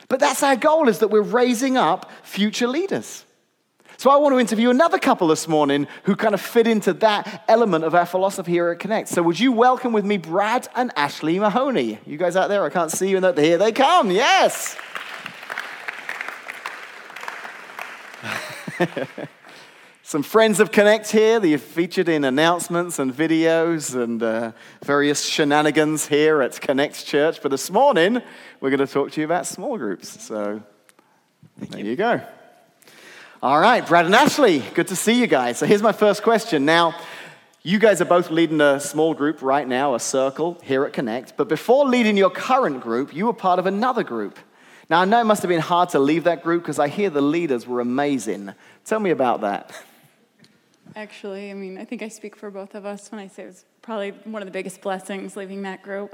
[0.08, 3.26] But that's our goal is that we're raising up future leaders.
[3.98, 7.43] So I want to interview another couple this morning who kind of fit into that
[7.50, 9.10] element of our philosophy here at Connect.
[9.10, 12.00] So would you welcome with me Brad and Ashley Mahoney?
[12.06, 14.10] You guys out there, I can't see you, and here they come.
[14.10, 14.78] Yes.
[20.04, 24.52] Some friends of Connect here that you've featured in announcements and videos and uh,
[24.84, 27.42] various shenanigans here at Connect Church.
[27.42, 28.22] But this morning,
[28.60, 30.24] we're going to talk to you about small groups.
[30.24, 30.63] So
[31.58, 32.22] there you go.
[33.42, 35.58] All right, Brad and Ashley, good to see you guys.
[35.58, 36.65] So here's my first question.
[36.65, 36.96] Now,
[37.63, 41.38] you guys are both leading a small group right now, a circle here at Connect.
[41.38, 44.39] But before leading your current group, you were part of another group.
[44.89, 47.12] Now, I know it must have been hard to leave that group because I hear
[47.12, 48.56] the leaders were amazing.
[48.86, 49.71] Tell me about that.
[50.95, 53.47] Actually, I mean, I think I speak for both of us when I say it
[53.47, 56.12] was probably one of the biggest blessings leaving that group.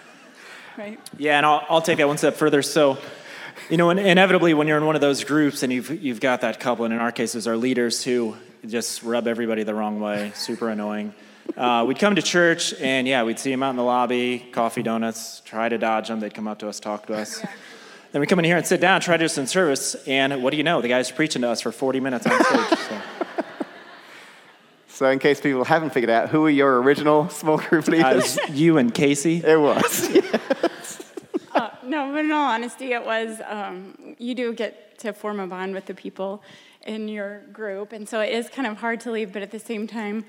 [0.78, 1.00] right?
[1.18, 2.62] Yeah, and I'll, I'll take that one step further.
[2.62, 2.98] So,
[3.68, 6.60] you know, inevitably, when you're in one of those groups and you've, you've got that
[6.60, 10.68] couple, and in our cases, our leaders who just rub everybody the wrong way, super
[10.68, 11.12] annoying.
[11.56, 14.84] Uh, we'd come to church, and yeah, we'd see them out in the lobby, coffee,
[14.84, 16.20] donuts, try to dodge them.
[16.20, 17.40] They'd come up to us, talk to us.
[17.42, 17.50] Yeah.
[18.12, 20.50] Then we come in here and sit down, try to do some service, and what
[20.50, 20.80] do you know?
[20.80, 22.78] The guy's preaching to us for 40 minutes on stage.
[22.78, 23.00] So.
[24.98, 28.36] So, in case people haven't figured out, who are your original small group leaders?
[28.36, 29.36] Uh, you and Casey.
[29.46, 30.08] It was.
[31.84, 35.72] no, but in all honesty, it was, um, you do get to form a bond
[35.72, 36.42] with the people
[36.84, 37.92] in your group.
[37.92, 40.24] And so it is kind of hard to leave, but at the same time,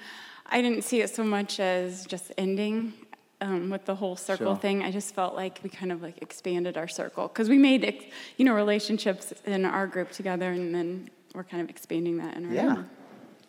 [0.46, 2.94] I didn't see it so much as just ending
[3.41, 4.62] um, with the whole circle sure.
[4.62, 4.84] thing.
[4.84, 8.45] I just felt like we kind of like expanded our circle because we made, you
[8.45, 12.54] know, relationships in our group together, and then we're kind of expanding that in our
[12.54, 12.69] yeah.
[12.69, 12.89] Own.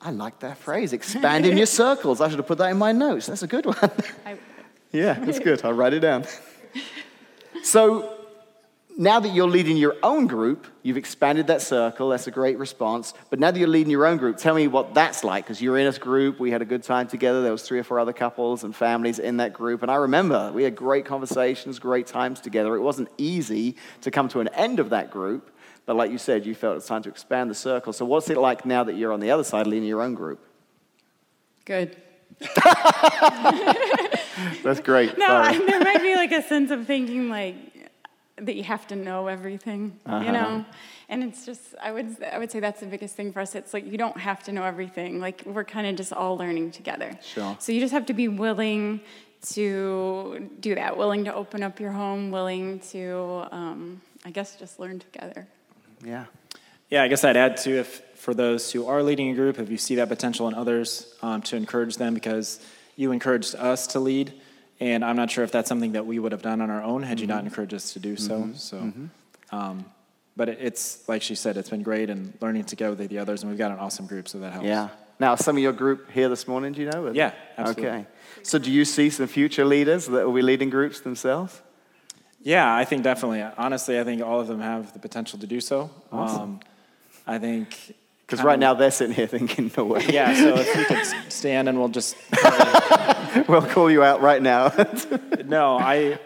[0.03, 2.21] I like that phrase, expanding your circles.
[2.21, 3.27] I should have put that in my notes.
[3.27, 3.91] That's a good one.
[4.93, 5.63] yeah, that's good.
[5.65, 6.25] I'll write it down.
[7.63, 8.20] So
[9.01, 12.11] now that you're leading your own group, you've expanded that circle.
[12.11, 13.15] That's a great response.
[13.31, 15.47] But now that you're leading your own group, tell me what that's like.
[15.47, 17.41] Because you're in a group, we had a good time together.
[17.41, 20.53] There was three or four other couples and families in that group, and I remember
[20.53, 22.77] we had great conversations, great times together.
[22.77, 25.51] It wasn't easy to come to an end of that group,
[25.87, 27.95] but like you said, you felt it's time to expand the circle.
[27.95, 30.45] So what's it like now that you're on the other side, leading your own group?
[31.65, 31.97] Good.
[34.63, 35.17] That's great.
[35.19, 37.70] No, there might be like a sense of thinking like
[38.41, 40.25] that you have to know everything, uh-huh.
[40.25, 40.65] you know.
[41.09, 43.55] And it's just, I would, I would say that's the biggest thing for us.
[43.55, 45.21] It's like you don't have to know everything.
[45.21, 47.19] Like we're kind of just all learning together.
[47.23, 47.57] Sure.
[47.59, 49.01] So you just have to be willing
[49.53, 54.79] to do that, willing to open up your home, willing to, um, I guess, just
[54.79, 55.47] learn together.
[56.05, 56.27] Yeah.
[56.91, 59.71] Yeah, I guess I'd add too, if for those who are leading a group, if
[59.71, 62.61] you see that potential in others, um, to encourage them because
[62.97, 64.33] you encouraged us to lead,
[64.81, 67.03] and I'm not sure if that's something that we would have done on our own
[67.03, 67.23] had mm-hmm.
[67.23, 67.47] you not mm-hmm.
[67.49, 68.41] encouraged us to do so.
[68.41, 68.55] Mm-hmm.
[68.55, 69.07] So, mm-hmm.
[69.55, 69.85] Um,
[70.37, 73.51] but it's like she said, it's been great and learning together with the others, and
[73.51, 74.67] we've got an awesome group, so that helps.
[74.67, 74.89] Yeah.
[75.19, 77.11] Now, some of your group here this morning, do you know?
[77.13, 77.89] Yeah, absolutely.
[77.89, 78.07] Okay.
[78.43, 81.61] So, do you see some future leaders that will be leading groups themselves?
[82.43, 83.43] Yeah, I think definitely.
[83.43, 85.91] Honestly, I think all of them have the potential to do so.
[86.11, 86.41] Awesome.
[86.41, 86.61] Um,
[87.27, 87.77] I think
[88.27, 90.07] because right now they're sitting here thinking, no way.
[90.09, 92.17] Yeah, so if you could stand and we'll just.
[93.49, 94.73] we'll call you out right now.
[95.45, 96.19] no, I,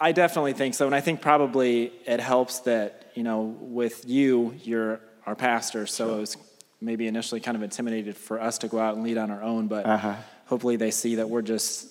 [0.00, 0.86] I definitely think so.
[0.86, 6.06] And I think probably it helps that, you know, with you, you're our pastor, so
[6.06, 6.16] sure.
[6.16, 6.36] it was
[6.80, 9.68] maybe initially kind of intimidated for us to go out and lead on our own,
[9.68, 10.14] but uh-huh.
[10.46, 11.88] hopefully they see that we're just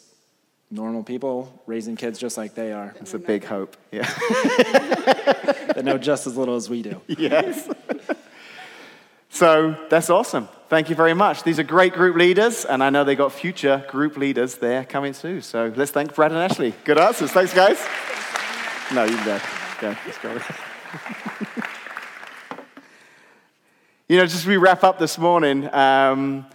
[0.72, 2.96] normal people raising kids just like they are.
[3.00, 4.02] It's a big hope, yeah.
[4.08, 7.02] that know just as little as we do.
[7.08, 7.70] Yes.
[9.30, 10.50] So that's awesome.
[10.70, 11.44] Thank you very much.
[11.44, 15.14] These are great group leaders, and I know they got future group leaders there coming
[15.14, 15.40] too.
[15.40, 16.74] So let's thank Brad and Ashley.
[16.84, 17.32] Good answers.
[17.32, 17.80] Thanks, guys.
[18.94, 19.40] No, you can go.
[20.06, 20.34] let's go.
[24.10, 26.46] you know, just we wrap up this morning, um,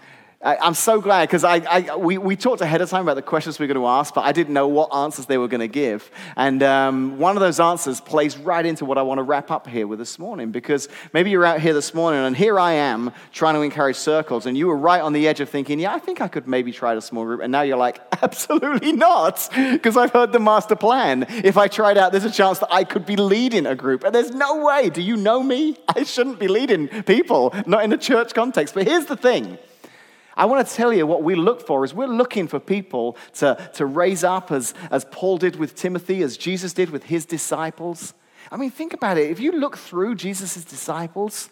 [0.42, 3.22] I, am so glad because I, I, we, we talked ahead of time about the
[3.22, 5.60] questions we are going to ask, but I didn't know what answers they were going
[5.60, 6.10] to give.
[6.36, 9.68] And um, one of those answers plays right into what I want to wrap up
[9.68, 13.12] here with this morning because maybe you're out here this morning and here I am
[13.32, 16.00] trying to encourage circles, and you were right on the edge of thinking, yeah, I
[16.00, 17.40] think I could maybe try a small group.
[17.40, 21.24] And now you're like, absolutely not because I've heard the master plan.
[21.28, 24.02] If I tried out, there's a chance that I could be leading a group.
[24.02, 24.90] And there's no way.
[24.90, 25.76] Do you know me?
[25.88, 28.74] I shouldn't be leading people, not in a church context.
[28.74, 29.58] But here's the thing.
[30.36, 33.70] I want to tell you what we look for is we're looking for people to,
[33.74, 38.14] to raise up as, as Paul did with Timothy, as Jesus did with his disciples.
[38.50, 39.30] I mean, think about it.
[39.30, 41.50] If you look through Jesus' disciples,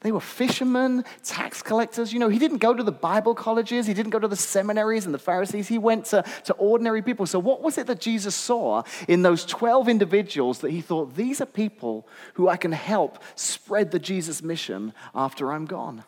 [0.00, 2.12] they were fishermen, tax collectors.
[2.12, 5.06] You know, he didn't go to the Bible colleges, he didn't go to the seminaries
[5.06, 5.66] and the Pharisees.
[5.66, 7.26] He went to, to ordinary people.
[7.26, 11.40] So, what was it that Jesus saw in those 12 individuals that he thought, these
[11.40, 16.04] are people who I can help spread the Jesus mission after I'm gone?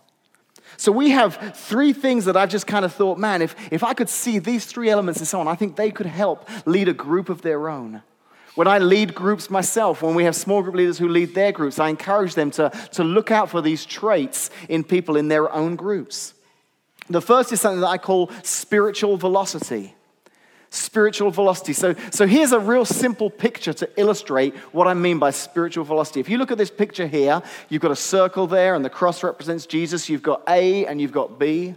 [0.77, 3.95] So, we have three things that I've just kind of thought, man, if, if I
[3.95, 6.95] could see these three elements and so on, I think they could help lead a
[6.95, 8.03] group of their own.
[8.55, 11.79] When I lead groups myself, when we have small group leaders who lead their groups,
[11.79, 15.77] I encourage them to, to look out for these traits in people in their own
[15.77, 16.35] groups.
[17.09, 19.95] The first is something that I call spiritual velocity.
[20.73, 21.73] Spiritual velocity.
[21.73, 26.21] So, so here's a real simple picture to illustrate what I mean by spiritual velocity.
[26.21, 29.25] If you look at this picture here, you've got a circle there, and the cross
[29.25, 30.09] represents Jesus.
[30.09, 31.75] You've got A and you've got B.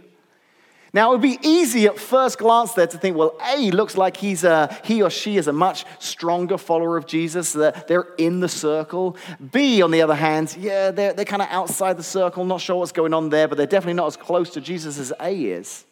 [0.92, 4.16] Now, it would be easy at first glance there to think, well, A looks like
[4.16, 7.52] he's a, he or she is a much stronger follower of Jesus.
[7.52, 9.16] They're, they're in the circle.
[9.50, 12.76] B, on the other hand, yeah, they're, they're kind of outside the circle, not sure
[12.76, 15.84] what's going on there, but they're definitely not as close to Jesus as A is.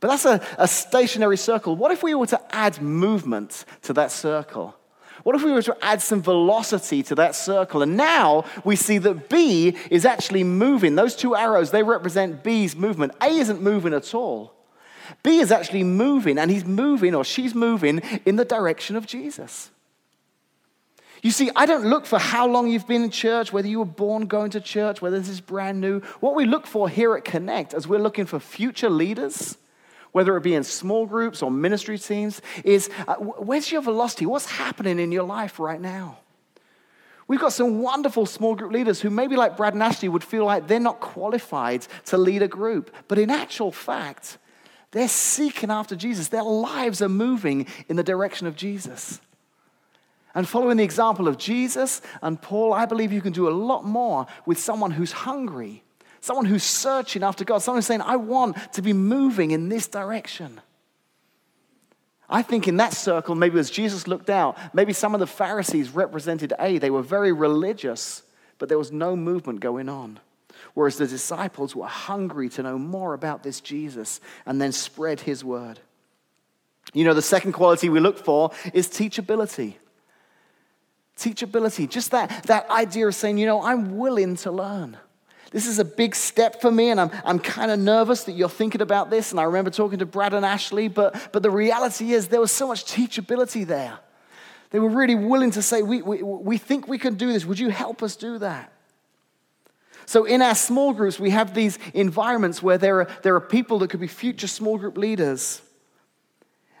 [0.00, 1.76] But that's a, a stationary circle.
[1.76, 4.76] What if we were to add movement to that circle?
[5.22, 7.82] What if we were to add some velocity to that circle?
[7.82, 10.94] And now we see that B is actually moving.
[10.94, 13.12] Those two arrows, they represent B's movement.
[13.20, 14.52] A isn't moving at all.
[15.22, 19.70] B is actually moving, and he's moving or she's moving in the direction of Jesus.
[21.22, 23.84] You see, I don't look for how long you've been in church, whether you were
[23.84, 26.00] born going to church, whether this is brand new.
[26.20, 29.56] What we look for here at Connect, as we're looking for future leaders,
[30.16, 34.24] whether it be in small groups or ministry teams, is uh, where's your velocity?
[34.24, 36.20] What's happening in your life right now?
[37.28, 40.46] We've got some wonderful small group leaders who, maybe like Brad and Ashley, would feel
[40.46, 42.94] like they're not qualified to lead a group.
[43.08, 44.38] But in actual fact,
[44.90, 46.28] they're seeking after Jesus.
[46.28, 49.20] Their lives are moving in the direction of Jesus.
[50.34, 53.84] And following the example of Jesus and Paul, I believe you can do a lot
[53.84, 55.82] more with someone who's hungry
[56.26, 59.86] someone who's searching after God, someone who's saying, I want to be moving in this
[59.86, 60.60] direction.
[62.28, 65.90] I think in that circle, maybe as Jesus looked out, maybe some of the Pharisees
[65.90, 66.78] represented A.
[66.78, 68.24] They were very religious,
[68.58, 70.18] but there was no movement going on.
[70.74, 75.44] Whereas the disciples were hungry to know more about this Jesus and then spread his
[75.44, 75.78] word.
[76.92, 79.74] You know, the second quality we look for is teachability.
[81.16, 84.96] Teachability, just that, that idea of saying, you know, I'm willing to learn.
[85.50, 88.48] This is a big step for me, and I'm, I'm kind of nervous that you're
[88.48, 89.30] thinking about this.
[89.30, 92.52] And I remember talking to Brad and Ashley, but, but the reality is there was
[92.52, 93.98] so much teachability there.
[94.70, 97.44] They were really willing to say, we, we, we think we can do this.
[97.44, 98.72] Would you help us do that?
[100.04, 103.80] So, in our small groups, we have these environments where there are, there are people
[103.80, 105.62] that could be future small group leaders.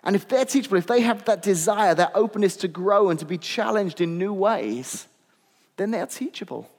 [0.04, 3.24] And if they're teachable, if they have that desire, that openness to grow and to
[3.24, 5.08] be challenged in new ways,
[5.76, 6.70] then they're teachable.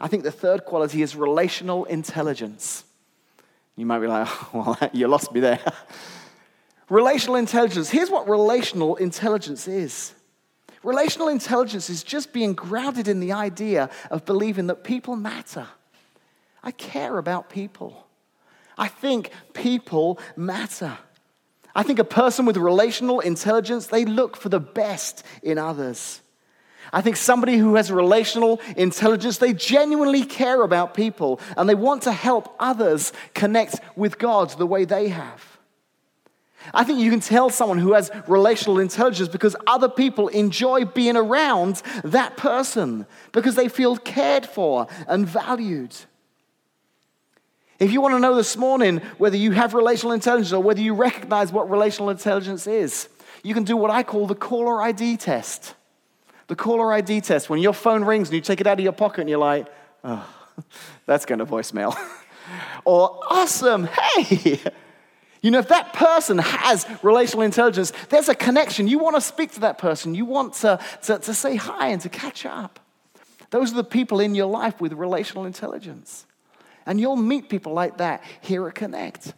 [0.00, 2.84] I think the third quality is relational intelligence.
[3.76, 4.48] You might be like, oh,
[4.80, 5.60] well, you lost me there.
[6.88, 7.90] relational intelligence.
[7.90, 10.14] Here's what relational intelligence is
[10.82, 15.66] relational intelligence is just being grounded in the idea of believing that people matter.
[16.62, 18.06] I care about people.
[18.78, 20.96] I think people matter.
[21.74, 26.22] I think a person with relational intelligence, they look for the best in others.
[26.92, 32.02] I think somebody who has relational intelligence, they genuinely care about people and they want
[32.02, 35.58] to help others connect with God the way they have.
[36.74, 41.16] I think you can tell someone who has relational intelligence because other people enjoy being
[41.16, 45.96] around that person because they feel cared for and valued.
[47.78, 50.92] If you want to know this morning whether you have relational intelligence or whether you
[50.92, 53.08] recognize what relational intelligence is,
[53.42, 55.74] you can do what I call the caller ID test.
[56.50, 58.92] The caller ID test, when your phone rings and you take it out of your
[58.92, 59.68] pocket and you're like,
[60.02, 60.28] oh,
[61.06, 61.96] that's going to voicemail.
[62.84, 64.58] or, awesome, hey.
[65.42, 68.88] You know, if that person has relational intelligence, there's a connection.
[68.88, 72.00] You want to speak to that person, you want to, to, to say hi and
[72.02, 72.78] to catch up.
[73.48, 76.26] Those are the people in your life with relational intelligence.
[76.84, 79.32] And you'll meet people like that here at Connect.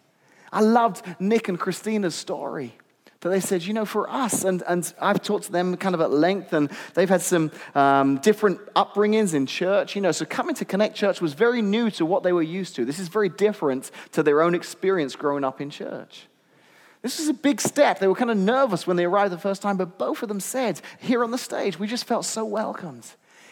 [0.51, 2.75] I loved Nick and Christina's story
[3.23, 6.01] that they said, you know, for us, and, and I've talked to them kind of
[6.01, 10.57] at length, and they've had some um, different upbringings in church, you know, so coming
[10.57, 12.85] to Connect Church was very new to what they were used to.
[12.85, 16.27] This is very different to their own experience growing up in church.
[17.01, 18.01] This was a big step.
[18.01, 20.41] They were kind of nervous when they arrived the first time, but both of them
[20.41, 23.05] said, here on the stage, we just felt so welcomed.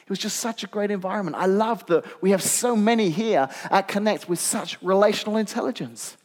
[0.02, 1.36] It was just such a great environment.
[1.36, 6.16] I love that we have so many here at Connect with such relational intelligence.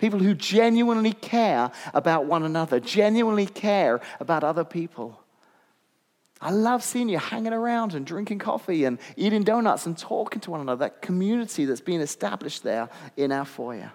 [0.00, 5.20] People who genuinely care about one another, genuinely care about other people.
[6.40, 10.50] I love seeing you hanging around and drinking coffee and eating donuts and talking to
[10.50, 12.88] one another, that community that's being established there
[13.18, 13.92] in our foyer.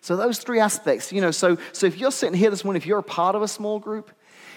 [0.00, 2.86] So, those three aspects, you know, so, so if you're sitting here this morning, if
[2.86, 4.12] you're a part of a small group,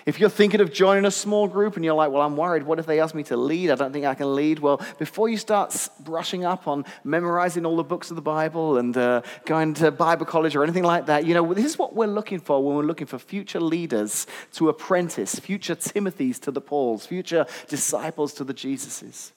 [0.08, 2.80] if you're thinking of joining a small group and you're like, well, I'm worried, what
[2.80, 3.70] if they ask me to lead?
[3.70, 4.60] I don't think I can lead.
[4.60, 8.96] Well, before you start brushing up on memorizing all the books of the Bible and
[8.96, 12.08] uh, going to Bible college or anything like that, you know, this is what we're
[12.08, 17.06] looking for when we're looking for future leaders to apprentice, future Timothys to the Pauls,
[17.06, 19.34] future disciples to the Jesuses.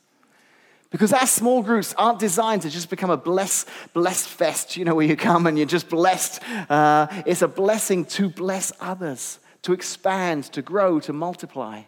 [0.91, 4.95] Because our small groups aren't designed to just become a bless, blessed fest, you know,
[4.95, 6.41] where you come and you're just blessed.
[6.68, 11.83] Uh, it's a blessing to bless others to expand, to grow, to multiply.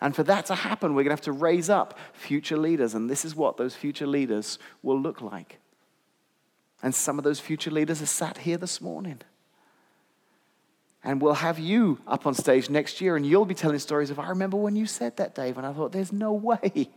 [0.00, 2.94] And for that to happen, we're going to have to raise up future leaders.
[2.94, 5.58] And this is what those future leaders will look like.
[6.82, 9.20] And some of those future leaders are sat here this morning.
[11.04, 14.18] And we'll have you up on stage next year, and you'll be telling stories of,
[14.18, 15.58] I remember when you said that, Dave.
[15.58, 16.32] And I thought, there's no
[16.64, 16.90] way.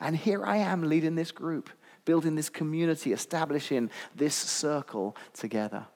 [0.00, 1.68] And here I am leading this group,
[2.04, 5.86] building this community, establishing this circle together.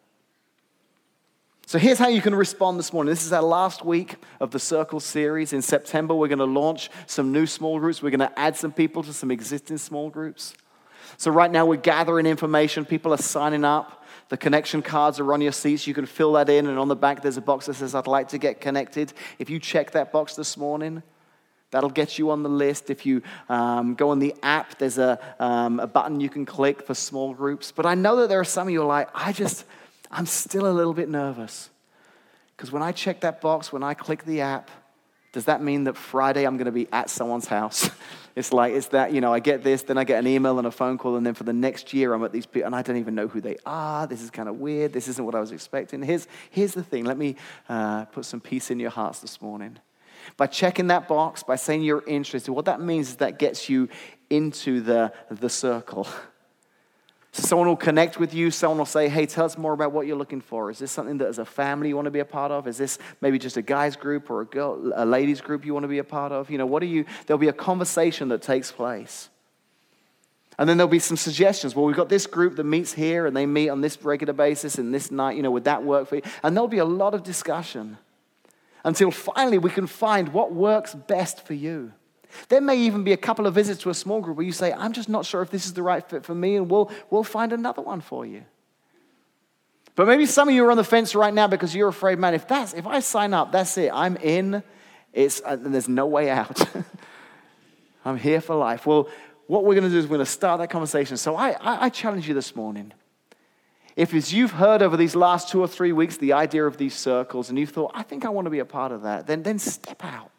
[1.67, 3.11] So here's how you can respond this morning.
[3.11, 5.55] This is our last week of the Circle series.
[5.55, 8.03] In September, we're going to launch some new small groups.
[8.03, 10.55] We're going to add some people to some existing small groups.
[11.17, 12.85] So right now, we're gathering information.
[12.85, 14.05] People are signing up.
[14.29, 15.87] The connection cards are on your seats.
[15.87, 18.07] You can fill that in, and on the back, there's a box that says, I'd
[18.07, 19.15] like to get connected.
[19.39, 21.03] If you check that box this morning,
[21.71, 22.89] That'll get you on the list.
[22.89, 26.87] If you um, go on the app, there's a, um, a button you can click
[26.87, 27.73] for small groups.
[27.73, 29.65] But I know that there are some of you are like, I just,
[30.15, 31.71] I'm still a little bit nervous.
[32.57, 34.71] Because when I check that box, when I click the app,
[35.33, 37.91] does that mean that Friday I'm going to be at someone's house?
[38.37, 40.67] it's like, it's that, you know, I get this, then I get an email and
[40.69, 42.83] a phone call, and then for the next year I'm at these people, and I
[42.83, 44.07] don't even know who they are.
[44.07, 44.93] This is kind of weird.
[44.93, 46.01] This isn't what I was expecting.
[46.01, 47.35] Here's, here's the thing let me
[47.69, 49.79] uh, put some peace in your hearts this morning.
[50.37, 53.89] By checking that box, by saying you're interested, what that means is that gets you
[54.31, 56.07] into the, the circle.
[57.35, 58.53] So someone will connect with you.
[58.53, 60.71] Someone will say, hey, tell us more about what you're looking for.
[60.71, 62.69] Is this something that as a family you want to be a part of?
[62.69, 65.83] Is this maybe just a guy's group or a, girl, a ladies group you want
[65.83, 66.49] to be a part of?
[66.49, 67.05] You know, what are you?
[67.27, 69.31] There'll be a conversation that takes place.
[70.61, 71.75] And then there'll be some suggestions.
[71.75, 74.79] Well, we've got this group that meets here and they meet on this regular basis
[74.79, 76.23] and this night, you know, would that work for you?
[76.45, 77.99] And there'll be a lot of discussion
[78.85, 81.95] until finally we can find what works best for you.
[82.49, 84.73] There may even be a couple of visits to a small group where you say,
[84.73, 87.25] I'm just not sure if this is the right fit for me, and we'll, we'll
[87.25, 88.45] find another one for you.
[89.97, 92.35] But maybe some of you are on the fence right now because you're afraid, man,
[92.35, 93.91] if, that's, if I sign up, that's it.
[93.93, 94.63] I'm in,
[95.13, 96.61] it's, uh, there's no way out.
[98.05, 98.87] I'm here for life.
[98.87, 99.09] Well,
[99.47, 101.17] what we're going to do is we're going to start that conversation.
[101.17, 102.93] So I, I, I challenge you this morning.
[103.95, 106.95] If as you've heard over these last two or three weeks the idea of these
[106.95, 109.45] circles and you've thought, I think I want to be a part of that, then,
[109.45, 110.33] then step out.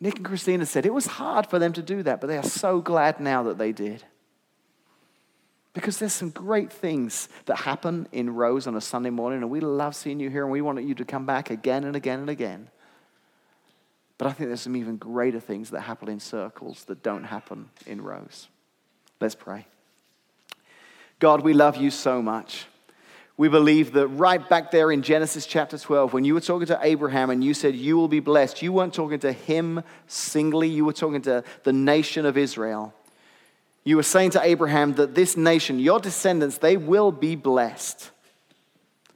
[0.00, 2.42] Nick and Christina said it was hard for them to do that, but they are
[2.42, 4.04] so glad now that they did.
[5.72, 9.60] Because there's some great things that happen in rows on a Sunday morning, and we
[9.60, 12.30] love seeing you here, and we want you to come back again and again and
[12.30, 12.68] again.
[14.18, 17.68] But I think there's some even greater things that happen in circles that don't happen
[17.86, 18.48] in rows.
[19.20, 19.66] Let's pray.
[21.18, 22.66] God, we love you so much.
[23.38, 26.78] We believe that right back there in Genesis chapter 12, when you were talking to
[26.80, 30.86] Abraham and you said, You will be blessed, you weren't talking to him singly, you
[30.86, 32.94] were talking to the nation of Israel.
[33.84, 38.10] You were saying to Abraham that this nation, your descendants, they will be blessed.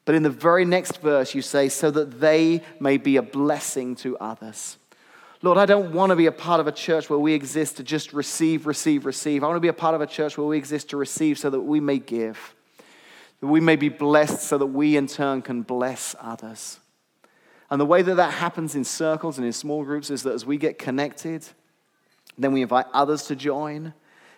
[0.04, 3.96] But in the very next verse, you say, So that they may be a blessing
[3.96, 4.76] to others.
[5.40, 7.82] Lord, I don't want to be a part of a church where we exist to
[7.82, 9.42] just receive, receive, receive.
[9.42, 11.48] I want to be a part of a church where we exist to receive so
[11.48, 12.54] that we may give
[13.40, 16.78] that we may be blessed so that we in turn can bless others.
[17.70, 20.44] And the way that that happens in circles and in small groups is that as
[20.44, 21.46] we get connected,
[22.36, 23.94] then we invite others to join,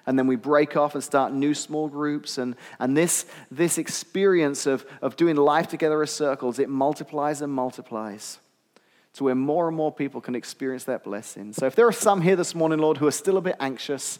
[0.06, 2.36] and then we break off and start new small groups.
[2.36, 7.52] And, and this, this experience of, of doing life together as circles, it multiplies and
[7.52, 8.38] multiplies
[9.14, 11.52] to where more and more people can experience that blessing.
[11.52, 14.18] So if there are some here this morning, Lord, who are still a bit anxious,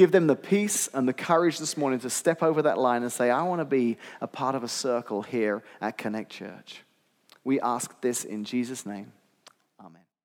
[0.00, 3.12] Give them the peace and the courage this morning to step over that line and
[3.12, 6.84] say, I want to be a part of a circle here at Connect Church.
[7.44, 9.12] We ask this in Jesus' name.